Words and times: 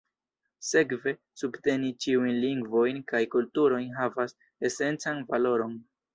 Sekve, 0.69 1.11
subteni 1.41 1.91
ĉiujn 2.05 2.39
lingvojn 2.47 2.99
kaj 3.13 3.23
kulturojn 3.37 3.93
havas 4.01 4.35
esencan 4.73 5.23
valoron. 5.31 5.79